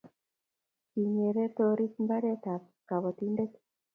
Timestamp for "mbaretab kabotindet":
2.05-3.51